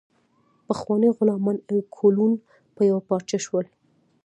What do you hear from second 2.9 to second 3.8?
پارچه شول.